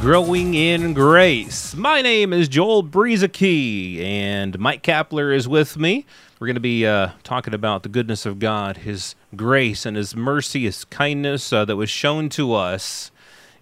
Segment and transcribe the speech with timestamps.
[0.00, 1.74] Growing in Grace.
[1.74, 6.06] My name is Joel Brueseke, and Mike Kapler is with me.
[6.38, 10.14] We're going to be uh, talking about the goodness of God, His grace, and His
[10.14, 13.10] mercy, His kindness uh, that was shown to us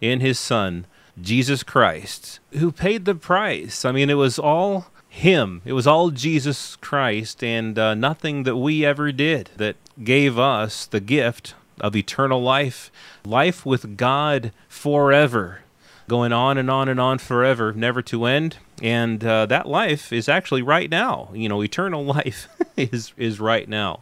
[0.03, 0.87] in His Son,
[1.21, 3.87] Jesus Christ, who paid the price.
[3.87, 8.57] I mean, it was all Him, it was all Jesus Christ, and uh, nothing that
[8.57, 12.93] we ever did that gave us the gift of eternal life,
[13.25, 15.60] life with God forever,
[16.09, 18.59] going on and on and on forever, never to end.
[18.82, 21.30] And uh, that life is actually right now.
[21.32, 24.01] You know, eternal life is is right now,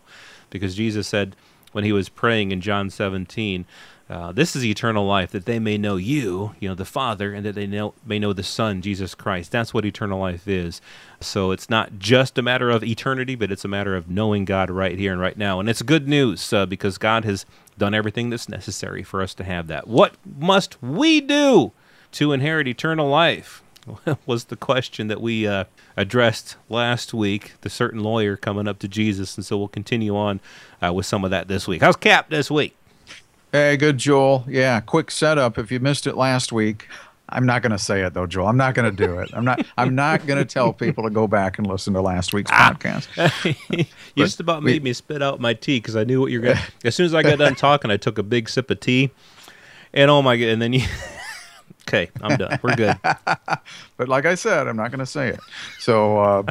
[0.51, 1.37] because Jesus said
[1.73, 3.67] when he was praying in John 17.
[4.09, 7.45] Uh, this is eternal life, that they may know you, you know, the Father, and
[7.47, 9.51] that they know, may know the Son, Jesus Christ.
[9.51, 10.83] That's what eternal life is.
[11.21, 14.71] So it's not just a matter of eternity, but it's a matter of knowing God
[14.71, 15.59] right here and right now.
[15.59, 17.47] And it's good news uh, because God has
[17.79, 19.89] done everything that's necessary for us to have that.
[19.89, 21.73] What must we do
[22.15, 23.63] to inherit eternal life?
[24.27, 25.65] was the question that we uh,
[25.97, 27.55] addressed last week.
[27.61, 30.41] The certain lawyer coming up to Jesus, and so we'll continue on
[30.83, 31.83] uh, with some of that this week.
[31.83, 32.77] How's Cap this week?
[33.53, 34.45] Hey, good, Joel.
[34.49, 35.59] Yeah, quick setup.
[35.59, 36.89] If you missed it last week,
[37.29, 38.49] I'm not going to say it though, Joel.
[38.49, 39.31] I'm not going to do it.
[39.33, 39.65] I'm not.
[39.79, 42.75] I'm not going to tell people to go back and listen to last week's ah.
[42.75, 43.57] podcast.
[43.71, 43.85] you
[44.17, 46.57] just about made we, me spit out my tea because I knew what you're going.
[46.81, 49.11] to As soon as I got done talking, I took a big sip of tea,
[49.93, 50.49] and oh my god!
[50.49, 50.83] And then you.
[51.89, 52.59] Okay, I'm done.
[52.63, 52.97] We're good.
[53.97, 55.41] but like I said, I'm not going to say it.
[55.81, 56.43] So uh,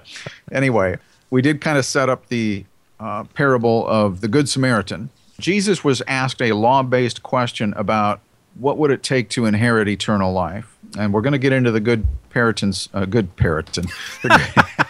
[0.51, 0.97] anyway,
[1.29, 2.65] we did kind of set up the
[2.99, 8.21] uh, parable of the Good Samaritan Jesus was asked a law based question about
[8.55, 10.77] what would it take to inherit eternal life.
[10.97, 13.89] And we're going to get into the good parrot's uh, good parrotin.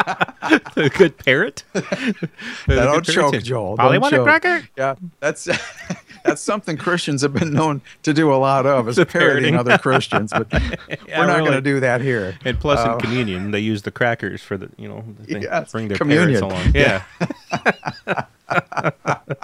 [0.74, 1.64] the good parrot?
[2.66, 3.76] don't choke, Joel.
[3.76, 4.68] Polly want a cracker?
[4.76, 5.44] Yeah, that's
[6.24, 10.32] that's something Christians have been known to do a lot of, is parroting other Christians.
[10.32, 11.50] But yeah, we're not really.
[11.50, 12.38] going to do that here.
[12.44, 15.72] And plus, uh, in communion, they use the crackers for the you know the yes,
[15.72, 16.40] bring their communion.
[16.40, 16.74] parrots along.
[16.74, 18.24] Yeah.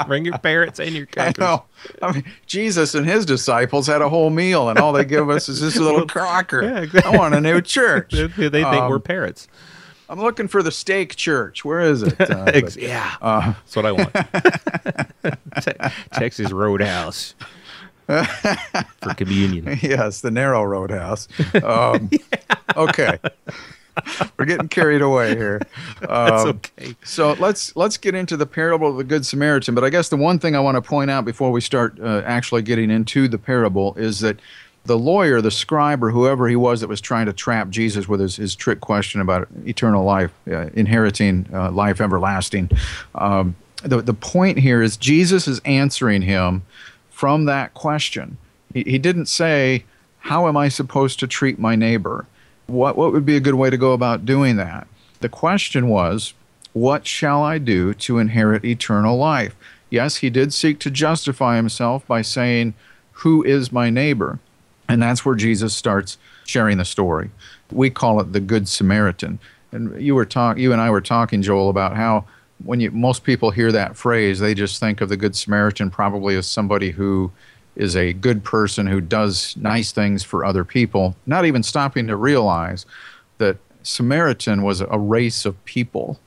[0.06, 1.42] Bring your parrots and your crackers.
[1.42, 1.64] I know.
[2.02, 5.48] I mean, Jesus and his disciples had a whole meal, and all they give us
[5.48, 6.62] is this little cracker.
[6.62, 7.12] Yeah, exactly.
[7.12, 8.12] I want a new church.
[8.12, 9.48] they think um, we're parrots.
[10.08, 11.64] I'm looking for the steak church.
[11.64, 12.16] Where is it?
[12.26, 14.12] Uh, but, yeah, uh, that's what I want.
[16.12, 17.34] Texas Roadhouse
[18.06, 19.78] for communion.
[19.82, 21.28] Yes, the narrow roadhouse.
[21.62, 22.56] Um, yeah.
[22.76, 23.18] Okay.
[24.38, 25.60] We're getting carried away here.
[26.02, 26.96] Um, That's okay.
[27.02, 29.74] So let's let's get into the parable of the Good Samaritan.
[29.74, 32.22] But I guess the one thing I want to point out before we start uh,
[32.26, 34.38] actually getting into the parable is that
[34.86, 38.20] the lawyer, the scribe, or whoever he was that was trying to trap Jesus with
[38.20, 42.70] his, his trick question about eternal life, uh, inheriting uh, life everlasting.
[43.14, 46.62] Um, the, the point here is Jesus is answering him
[47.10, 48.38] from that question.
[48.72, 49.84] He, he didn't say,
[50.20, 52.26] How am I supposed to treat my neighbor?
[52.66, 54.86] What, what would be a good way to go about doing that?
[55.20, 56.34] The question was,
[56.72, 59.54] What shall I do to inherit eternal life?
[59.88, 62.74] Yes, he did seek to justify himself by saying,
[63.12, 64.40] Who is my neighbor?
[64.88, 67.30] And that's where Jesus starts sharing the story.
[67.72, 69.38] We call it the Good Samaritan.
[69.72, 72.24] And you were talk, you and I were talking, Joel, about how
[72.64, 76.36] when you, most people hear that phrase, they just think of the Good Samaritan probably
[76.36, 77.30] as somebody who
[77.74, 82.16] is a good person who does nice things for other people, not even stopping to
[82.16, 82.86] realize
[83.38, 86.18] that Samaritan was a race of people,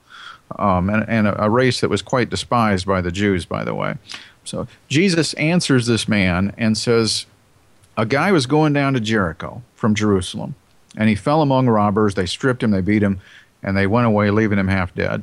[0.58, 3.74] um, and, and a, a race that was quite despised by the Jews, by the
[3.74, 3.96] way.
[4.44, 7.26] So Jesus answers this man and says,
[8.00, 10.56] A guy was going down to Jericho from Jerusalem,
[10.96, 12.16] and he fell among robbers.
[12.16, 13.20] They stripped him, they beat him,
[13.62, 15.22] and they went away, leaving him half dead.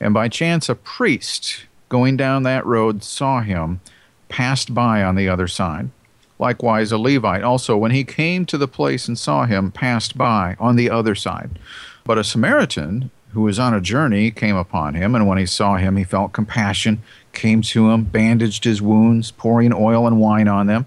[0.00, 3.80] And by chance, a priest going down that road saw him
[4.28, 5.90] passed by on the other side.
[6.40, 10.56] Likewise, a Levite also, when he came to the place and saw him, passed by
[10.58, 11.56] on the other side.
[12.02, 15.76] But a Samaritan who was on a journey came upon him, and when he saw
[15.76, 17.00] him, he felt compassion,
[17.32, 20.86] came to him, bandaged his wounds, pouring oil and wine on them,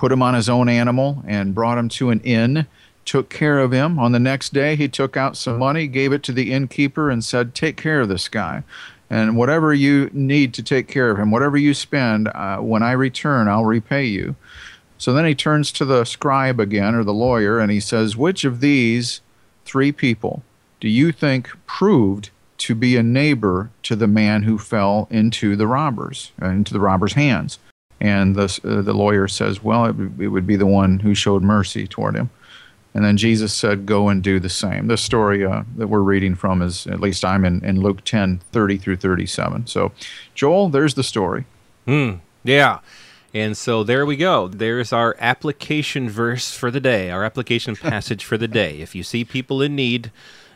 [0.00, 2.66] put him on his own animal, and brought him to an inn,
[3.04, 3.98] took care of him.
[3.98, 7.22] On the next day, he took out some money, gave it to the innkeeper, and
[7.22, 8.62] said, Take care of this guy.
[9.10, 12.92] And whatever you need to take care of him, whatever you spend, uh, when I
[12.92, 14.36] return, I'll repay you.
[14.96, 18.46] So then he turns to the scribe again, or the lawyer, and he says, Which
[18.46, 19.20] of these
[19.66, 20.42] three people
[20.80, 25.66] do you think proved to be a neighbor to the man who fell into the
[25.66, 27.58] robbers, uh, into the robbers' hands?
[28.00, 31.42] And the, uh, the lawyer says, Well, it, it would be the one who showed
[31.42, 32.30] mercy toward him.
[32.94, 34.86] And then Jesus said, Go and do the same.
[34.86, 38.40] The story uh, that we're reading from is, at least I'm in, in Luke 10
[38.52, 39.66] 30 through 37.
[39.66, 39.92] So,
[40.34, 41.44] Joel, there's the story.
[41.86, 42.14] Hmm.
[42.42, 42.80] Yeah.
[43.32, 44.48] And so there we go.
[44.48, 48.80] There's our application verse for the day, our application passage for the day.
[48.80, 50.10] If you see people in need,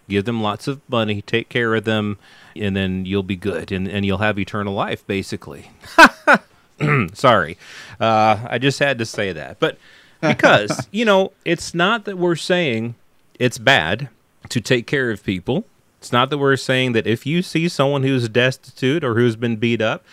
[0.08, 2.18] give them lots of money, take care of them,
[2.56, 5.70] and then you'll be good and, and you'll have eternal life, basically.
[7.14, 7.56] Sorry.
[8.00, 9.58] Uh, I just had to say that.
[9.60, 9.78] But
[10.20, 12.94] because, you know, it's not that we're saying
[13.38, 14.08] it's bad
[14.48, 15.64] to take care of people.
[15.98, 19.56] It's not that we're saying that if you see someone who's destitute or who's been
[19.56, 20.04] beat up,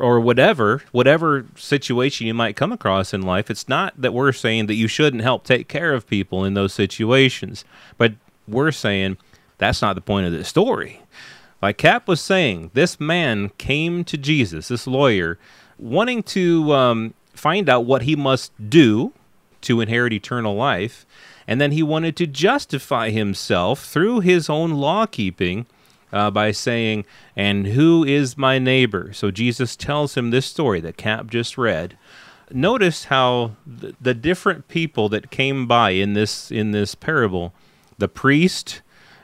[0.00, 4.66] or whatever, whatever situation you might come across in life, it's not that we're saying
[4.66, 7.64] that you shouldn't help take care of people in those situations,
[7.96, 8.14] but
[8.46, 9.16] we're saying
[9.58, 11.00] that's not the point of this story.
[11.60, 15.38] Like Cap was saying, this man came to Jesus, this lawyer,
[15.78, 19.12] wanting to um, find out what he must do
[19.62, 21.06] to inherit eternal life,
[21.46, 25.66] and then he wanted to justify himself through his own law keeping
[26.12, 27.04] uh, by saying,
[27.36, 29.12] And who is my neighbor?
[29.12, 31.96] So Jesus tells him this story that Cap just read.
[32.50, 37.52] Notice how the, the different people that came by in this in this parable,
[37.98, 38.80] the priest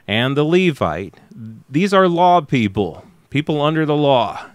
[0.06, 1.14] and the Levite,
[1.68, 4.50] these are law people, people under the law.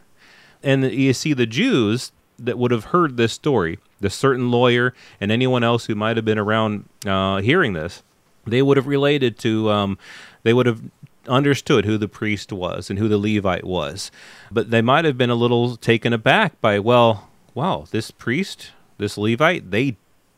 [0.63, 5.31] And you see the Jews that would have heard this story, the certain lawyer and
[5.31, 8.03] anyone else who might have been around uh, hearing this,
[8.45, 9.97] they would have related to, um,
[10.43, 10.81] they would have
[11.27, 14.11] understood who the priest was and who the Levite was.
[14.51, 19.17] But they might have been a little taken aback by, well, wow, this priest, this
[19.17, 19.97] Levite, they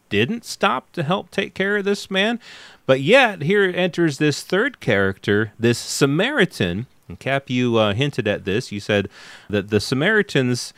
[0.09, 2.39] didn't stop to help take care of this man.
[2.85, 6.87] But yet, here enters this third character, this Samaritan.
[7.11, 8.71] And Cap, you uh, hinted at this.
[8.71, 9.09] You said
[9.49, 10.73] that the Samaritans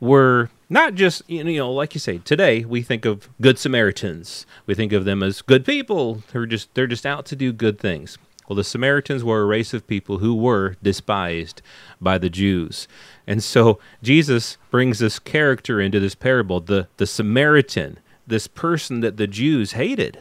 [0.00, 4.74] were not just you know like you say today we think of good samaritans we
[4.74, 8.18] think of them as good people they're just they're just out to do good things
[8.48, 11.62] well, the Samaritans were a race of people who were despised
[12.00, 12.86] by the Jews.
[13.26, 19.16] And so Jesus brings this character into this parable, the, the Samaritan, this person that
[19.16, 20.18] the Jews hated.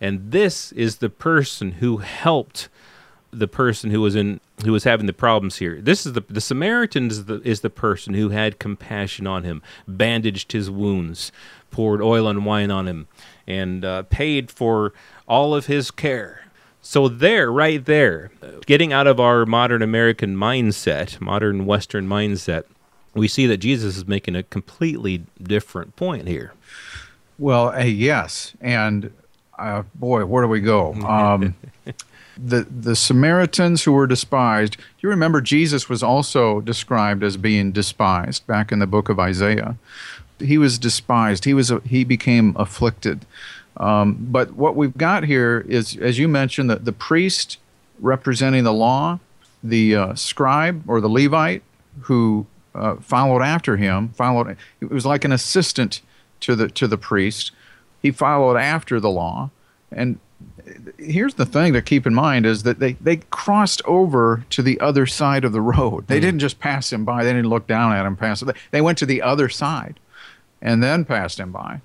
[0.00, 2.68] And this is the person who helped
[3.38, 5.80] the person who was in who was having the problems here.
[5.80, 9.62] This is the the Samaritan is the, is the person who had compassion on him,
[9.86, 11.32] bandaged his wounds,
[11.70, 13.08] poured oil and wine on him,
[13.46, 14.92] and uh, paid for
[15.28, 16.42] all of his care.
[16.80, 18.30] So, there, right there,
[18.64, 22.62] getting out of our modern American mindset, modern Western mindset,
[23.12, 26.52] we see that Jesus is making a completely different point here.
[27.38, 28.54] Well, uh, yes.
[28.60, 29.12] And
[29.58, 30.94] uh, boy, where do we go?
[31.04, 31.54] Um,
[32.36, 38.46] the, the Samaritans who were despised, you remember Jesus was also described as being despised
[38.46, 39.76] back in the book of Isaiah.
[40.38, 43.24] He was despised, he, was, he became afflicted.
[43.78, 47.58] Um, but what we've got here is, as you mentioned, the, the priest
[48.00, 49.18] representing the law,
[49.62, 51.62] the uh, scribe or the Levite
[52.02, 54.56] who uh, followed after him, followed.
[54.80, 56.02] It was like an assistant
[56.40, 57.52] to the to the priest.
[58.02, 59.50] He followed after the law,
[59.90, 60.18] and
[60.98, 64.78] here's the thing to keep in mind is that they, they crossed over to the
[64.80, 66.06] other side of the road.
[66.06, 66.22] They mm.
[66.22, 67.24] didn't just pass him by.
[67.24, 68.42] They didn't look down at him pass.
[68.70, 70.00] They went to the other side,
[70.60, 71.80] and then passed him by.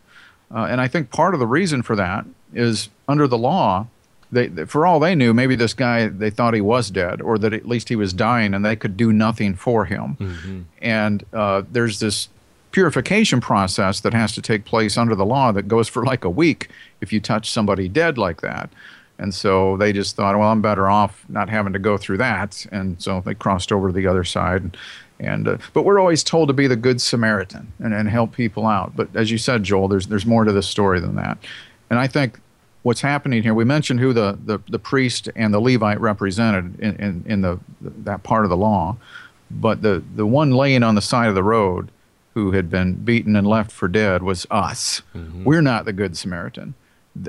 [0.54, 3.88] Uh, and I think part of the reason for that is under the law,
[4.32, 7.54] they, for all they knew, maybe this guy, they thought he was dead or that
[7.54, 10.18] at least he was dying and they could do nothing for him.
[10.20, 10.62] Mm-hmm.
[10.82, 12.30] And uh, there's this
[12.72, 16.30] purification process that has to take place under the law that goes for like a
[16.30, 16.70] week
[17.02, 18.70] if you touch somebody dead like that.
[19.20, 22.66] And so they just thought, well, I'm better off not having to go through that.
[22.72, 24.76] And so they crossed over to the other side.
[25.20, 28.66] And uh, but we're always told to be the good Samaritan and, and help people
[28.66, 28.96] out.
[28.96, 31.38] But as you said, Joel, there's there's more to this story than that.
[31.92, 32.40] And I think
[32.84, 36.96] what's happening here, we mentioned who the, the, the priest and the Levite represented in,
[36.96, 38.98] in, in the that part of the law,
[39.52, 41.92] but the, the one laying on the side of the road
[42.34, 45.02] who had been beaten and left for dead was us.
[45.16, 45.44] Mm-hmm.
[45.44, 46.76] We're not the good Samaritan.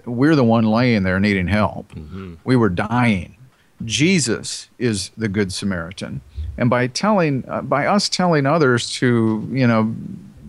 [0.07, 1.93] We're the one laying there needing help.
[1.95, 2.35] Mm-hmm.
[2.45, 3.37] We were dying.
[3.85, 6.21] Jesus is the good Samaritan
[6.57, 9.95] and by telling uh, by us telling others to you know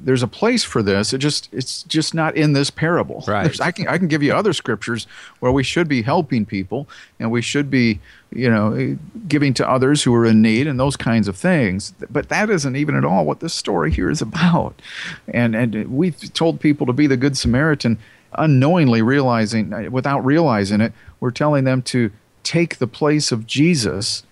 [0.03, 1.13] there's a place for this.
[1.13, 3.23] It just it's just not in this parable.
[3.33, 3.45] Right.
[3.45, 5.07] There's, I can I can give you other scriptures
[5.39, 6.87] where we should be helping people
[7.19, 7.99] and we should be
[8.31, 8.95] you know eh,
[9.27, 11.93] giving to others who are in need and those kinds of things.
[12.11, 14.81] But that isn't even at all what this story here is about.
[15.27, 17.97] And and we've told people to be the good Samaritan
[18.33, 22.11] unknowingly realizing eh, without realizing it, we're telling them to
[22.43, 24.23] take the place of Jesus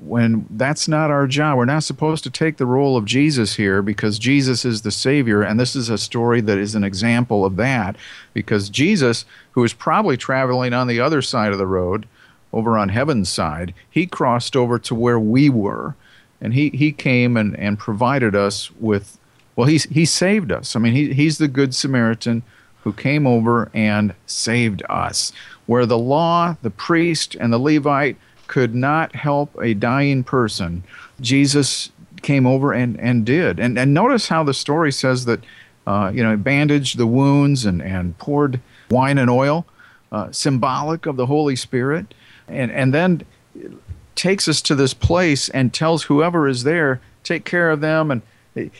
[0.00, 1.58] when that's not our job.
[1.58, 5.42] We're not supposed to take the role of Jesus here because Jesus is the Savior.
[5.42, 7.96] And this is a story that is an example of that
[8.32, 12.06] because Jesus, who is probably traveling on the other side of the road,
[12.52, 15.94] over on heaven's side, he crossed over to where we were.
[16.40, 19.18] And he, he came and, and provided us with,
[19.56, 20.76] well, he's, he saved us.
[20.76, 22.42] I mean, he, he's the Good Samaritan
[22.84, 25.32] who came over and saved us.
[25.66, 28.16] Where the law, the priest, and the Levite
[28.48, 30.82] could not help a dying person,
[31.20, 31.90] Jesus
[32.22, 33.60] came over and, and did.
[33.60, 35.40] And, and notice how the story says that,
[35.86, 39.66] uh, you know, bandaged the wounds and, and poured wine and oil,
[40.10, 42.14] uh, symbolic of the Holy Spirit.
[42.48, 43.22] And, and then
[44.14, 48.10] takes us to this place and tells whoever is there, take care of them.
[48.10, 48.22] And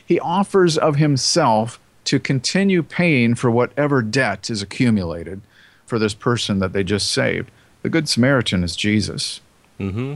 [0.05, 5.41] he offers of himself to continue paying for whatever debt is accumulated
[5.87, 7.51] for this person that they just saved.
[7.83, 9.41] The Good Samaritan is Jesus.
[9.79, 10.15] Mm-hmm.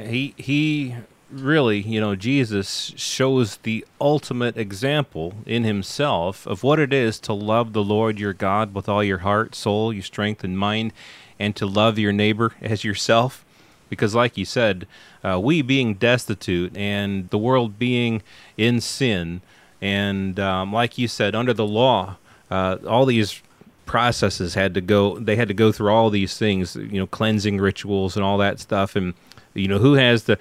[0.00, 0.96] He he
[1.30, 7.32] really, you know, Jesus shows the ultimate example in himself of what it is to
[7.32, 10.92] love the Lord your God with all your heart, soul, your strength, and mind,
[11.38, 13.44] and to love your neighbor as yourself.
[13.90, 14.86] Because, like you said,
[15.22, 18.22] uh, we being destitute and the world being
[18.56, 19.40] in sin,
[19.80, 22.16] and um, like you said, under the law,
[22.50, 23.40] uh, all these
[23.86, 27.58] processes had to go they had to go through all these things you know cleansing
[27.58, 28.96] rituals and all that stuff.
[28.96, 29.14] And
[29.54, 30.38] you know who has the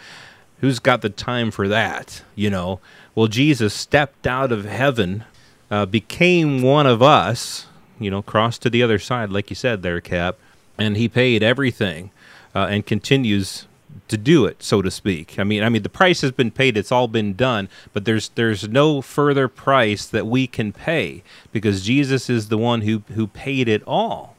[0.60, 2.80] who's got the time for that you know?
[3.16, 5.24] Well jesus stepped out of heaven
[5.70, 7.68] uh, became one of us
[8.00, 10.38] you know crossed to the other side like you said there cap
[10.78, 12.12] and he paid everything
[12.56, 13.68] uh, and continues
[14.08, 15.38] to do it, so to speak.
[15.38, 17.70] I mean, I mean, the price has been paid; it's all been done.
[17.92, 22.82] But there's there's no further price that we can pay because Jesus is the one
[22.82, 24.36] who who paid it all.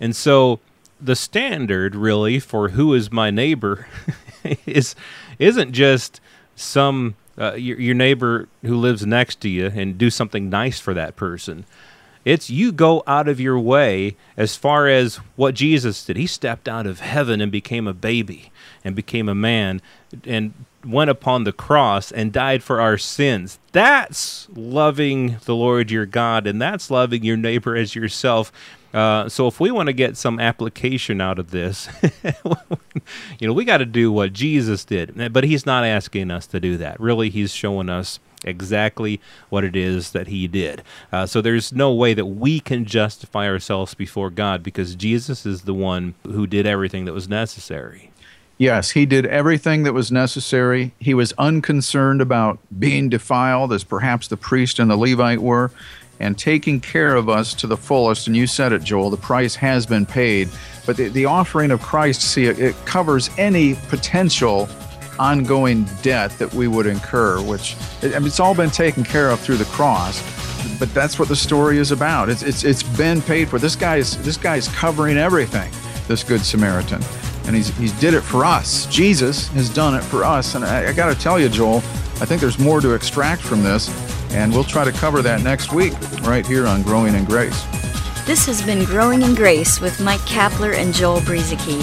[0.00, 0.60] And so,
[1.00, 3.86] the standard really for who is my neighbor
[4.66, 4.94] is
[5.38, 6.20] isn't just
[6.56, 10.92] some uh, your, your neighbor who lives next to you and do something nice for
[10.94, 11.64] that person.
[12.24, 16.16] It's you go out of your way as far as what Jesus did.
[16.16, 18.52] He stepped out of heaven and became a baby
[18.84, 19.80] and became a man
[20.24, 20.52] and
[20.84, 23.58] went upon the cross and died for our sins.
[23.72, 28.52] That's loving the Lord your God, and that's loving your neighbor as yourself.
[28.94, 31.88] Uh, so if we want to get some application out of this,
[33.38, 35.32] you know, we got to do what Jesus did.
[35.32, 36.98] But he's not asking us to do that.
[36.98, 40.82] Really, he's showing us exactly what it is that he did.
[41.12, 45.62] Uh, so there's no way that we can justify ourselves before God because Jesus is
[45.62, 48.10] the one who did everything that was necessary.
[48.58, 50.92] Yes, he did everything that was necessary.
[50.98, 55.70] He was unconcerned about being defiled, as perhaps the priest and the Levite were,
[56.18, 58.26] and taking care of us to the fullest.
[58.26, 60.48] And you said it, Joel, the price has been paid.
[60.86, 64.68] But the, the offering of Christ, see, it, it covers any potential
[65.18, 69.40] ongoing debt that we would incur, which I mean, it's all been taken care of
[69.40, 70.22] through the cross.
[70.78, 72.28] But that's what the story is about.
[72.28, 73.58] It's, it's, it's been paid for.
[73.58, 75.70] This guy's, this guy's covering everything,
[76.06, 77.02] this Good Samaritan
[77.48, 78.86] and he's he's did it for us.
[78.86, 82.26] Jesus has done it for us, and I, I got to tell you, Joel, I
[82.26, 83.88] think there's more to extract from this,
[84.32, 87.64] and we'll try to cover that next week right here on Growing in Grace.
[88.26, 91.82] This has been Growing in Grace with Mike Kapler and Joel Brueseke,